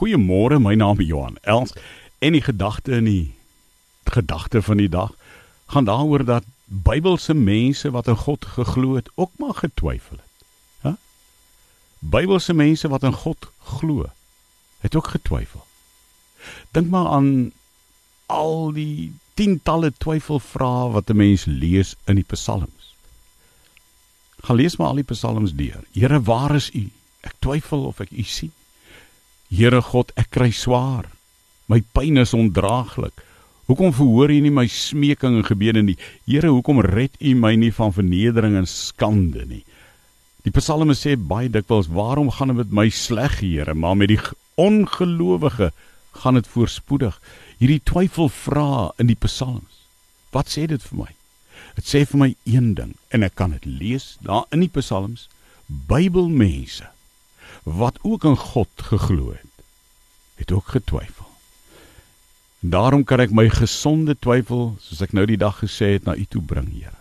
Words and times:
Goeiemôre, 0.00 0.56
my 0.56 0.74
naam 0.80 1.00
is 1.00 1.10
Johan 1.10 1.36
Els 1.44 1.74
en 2.24 2.32
die 2.32 2.40
gedagte 2.40 2.96
in 2.96 3.04
die 3.04 3.34
gedagte 4.08 4.62
van 4.64 4.80
die 4.80 4.88
dag 4.88 5.12
gaan 5.74 5.84
daaroor 5.84 6.24
dat 6.24 6.46
Bybelse 6.70 7.34
mense 7.34 7.90
wat 7.90 8.08
in 8.08 8.16
God 8.16 8.44
geglo 8.54 8.94
het 8.94 9.10
ook 9.14 9.30
maar 9.36 9.54
getwyfel 9.54 10.16
het. 10.16 10.44
Hæ? 10.80 10.92
Bybelse 11.98 12.54
mense 12.54 12.88
wat 12.88 13.02
in 13.02 13.12
God 13.12 13.50
glo, 13.58 14.06
het 14.80 14.96
ook 14.96 15.10
getwyfel. 15.12 15.66
Dink 16.70 16.88
maar 16.88 17.06
aan 17.06 17.52
al 18.26 18.72
die 18.72 19.12
tientalle 19.34 19.92
twyfelvrae 19.98 20.92
wat 20.94 21.10
'n 21.10 21.16
mens 21.16 21.44
lees 21.44 21.96
in 22.06 22.14
die 22.14 22.30
psalms. 22.32 22.94
Gaan 24.40 24.56
lees 24.56 24.76
maar 24.76 24.88
al 24.88 25.02
die 25.02 25.10
psalms 25.12 25.54
deur. 25.54 25.84
Here, 25.92 26.22
waar 26.22 26.54
is 26.54 26.70
U? 26.74 26.90
Ek 27.20 27.34
twyfel 27.38 27.84
of 27.84 28.00
ek 28.00 28.10
U 28.10 28.22
sien. 28.22 28.52
Here 29.50 29.80
God, 29.82 30.12
ek 30.14 30.30
kry 30.30 30.52
swaar. 30.54 31.08
My 31.66 31.80
pyn 31.94 32.20
is 32.22 32.30
ondraaglik. 32.36 33.16
Hoekom 33.66 33.90
verhoor 33.94 34.30
U 34.30 34.36
nie 34.42 34.52
my 34.54 34.68
smeking 34.70 35.40
en 35.40 35.46
gebede 35.46 35.82
nie? 35.82 35.96
Here, 36.22 36.52
hoekom 36.54 36.78
red 36.86 37.16
U 37.18 37.34
my 37.34 37.56
nie 37.58 37.72
van 37.74 37.90
vernedering 37.94 38.54
en 38.58 38.68
skande 38.70 39.42
nie? 39.50 39.64
Die 40.46 40.54
psalme 40.54 40.94
sê 40.94 41.16
baie 41.18 41.50
dikwels, 41.50 41.90
"Waarom 41.90 42.30
gaan 42.30 42.54
dit 42.54 42.56
met 42.58 42.72
my 42.72 42.88
sleg, 42.88 43.40
Here?" 43.40 43.74
Maar 43.74 43.96
met 43.96 44.08
die 44.08 44.20
ongelowige 44.54 45.72
gaan 46.14 46.34
dit 46.34 46.46
voorspoedig. 46.46 47.20
Hierdie 47.58 47.82
twyfel 47.84 48.28
vra 48.28 48.92
in 48.98 49.06
die 49.06 49.18
psalms. 49.18 49.86
Wat 50.30 50.46
sê 50.46 50.66
dit 50.66 50.82
vir 50.82 50.98
my? 50.98 51.10
Dit 51.74 51.84
sê 51.84 52.06
vir 52.06 52.18
my 52.18 52.34
een 52.44 52.74
ding 52.74 52.94
en 53.10 53.22
ek 53.22 53.34
kan 53.34 53.50
dit 53.50 53.64
lees 53.64 54.16
daar 54.22 54.46
in 54.52 54.60
die 54.60 54.72
psalms. 54.80 55.28
Bybelmense 55.66 56.86
wat 57.64 57.98
ook 58.02 58.24
in 58.24 58.36
God 58.36 58.70
geglo 58.90 59.32
het, 59.32 59.64
het 60.40 60.52
ook 60.52 60.72
getwyfel. 60.72 61.28
Daarom 62.60 63.04
kan 63.04 63.20
ek 63.24 63.32
my 63.32 63.48
gesonde 63.48 64.16
twyfel, 64.20 64.74
soos 64.84 65.00
ek 65.04 65.14
nou 65.16 65.24
die 65.28 65.40
dag 65.40 65.62
gesê 65.62 65.94
het, 65.96 66.04
na 66.04 66.16
U 66.16 66.24
toe 66.28 66.42
bring, 66.44 66.68
Here. 66.72 66.96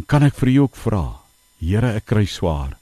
En 0.00 0.06
kan 0.08 0.24
ek 0.24 0.36
vir 0.40 0.54
U 0.54 0.56
ook 0.64 0.78
vra, 0.80 1.04
Here, 1.60 1.94
ek 2.00 2.08
kry 2.08 2.24
swaar. 2.28 2.78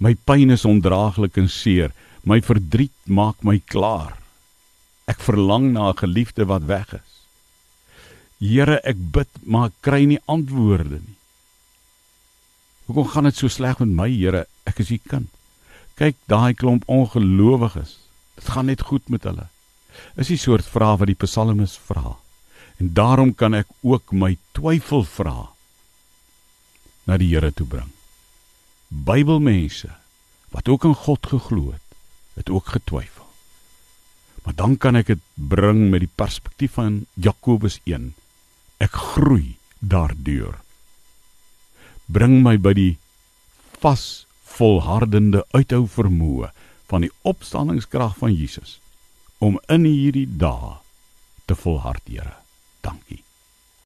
My 0.00 0.14
pyn 0.28 0.52
is 0.52 0.64
ondraaglik 0.68 1.36
en 1.40 1.48
seer. 1.52 1.92
My 2.26 2.40
verdriet 2.44 2.94
maak 3.04 3.44
my 3.44 3.60
klaar. 3.68 4.16
Ek 5.06 5.20
verlang 5.22 5.72
na 5.72 5.92
'n 5.92 6.00
geliefde 6.00 6.44
wat 6.44 6.66
weg 6.66 6.92
is. 6.92 7.12
Here, 8.40 8.80
ek 8.84 8.96
bid, 9.12 9.28
maar 9.44 9.66
ek 9.68 9.80
kry 9.80 10.04
nie 10.04 10.20
antwoorde 10.26 11.00
nie. 11.00 11.16
Hoekom 12.86 13.08
gaan 13.08 13.24
dit 13.24 13.36
so 13.36 13.48
sleg 13.48 13.78
met 13.78 13.88
my, 13.88 14.08
Here? 14.10 14.46
Ek 14.66 14.80
is 14.80 14.90
U 14.90 14.98
kind. 14.98 15.28
Kyk, 15.96 16.16
daai 16.28 16.52
klomp 16.52 16.84
ongelowiges. 16.92 17.96
Dit 18.36 18.48
gaan 18.52 18.68
net 18.68 18.82
goed 18.84 19.08
met 19.08 19.24
hulle. 19.24 19.46
Is 20.20 20.28
die 20.28 20.40
soort 20.40 20.66
vrae 20.68 20.98
wat 21.00 21.08
die 21.08 21.16
psalmis 21.16 21.78
vra. 21.88 22.18
En 22.76 22.92
daarom 22.92 23.32
kan 23.32 23.56
ek 23.56 23.70
ook 23.80 24.12
my 24.12 24.34
twyfel 24.52 25.06
vra 25.08 25.36
na 27.08 27.16
die 27.16 27.30
Here 27.32 27.48
toe 27.54 27.66
bring. 27.66 27.88
Bybelmense 28.88 29.94
wat 30.52 30.68
ook 30.68 30.84
in 30.84 30.94
God 30.94 31.26
geglo 31.32 31.72
het, 31.72 31.96
het 32.36 32.52
ook 32.52 32.74
getwyfel. 32.76 33.24
Maar 34.44 34.54
dan 34.54 34.76
kan 34.76 35.00
ek 35.00 35.14
dit 35.14 35.24
bring 35.34 35.88
met 35.90 36.04
die 36.04 36.12
perspektief 36.12 36.76
van 36.76 37.06
Jakobus 37.14 37.80
1. 37.88 38.12
Ek 38.84 38.92
groei 38.92 39.56
daardeur. 39.80 40.60
Bring 42.06 42.42
my 42.44 42.54
by 42.60 42.76
die 42.76 42.92
vas 43.80 44.25
volhardende 44.56 45.44
uithou 45.52 45.84
vermoë 45.90 46.50
van 46.90 47.04
die 47.04 47.12
opstandingskrag 47.28 48.16
van 48.22 48.32
Jesus 48.32 48.78
om 49.38 49.60
in 49.68 49.84
hierdie 49.84 50.28
dae 50.40 50.76
te 51.46 51.54
volhard, 51.54 52.02
Here. 52.08 52.34
Dankie. 52.80 53.25